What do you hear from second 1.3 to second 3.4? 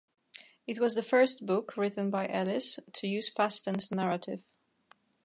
book written by Ellis to use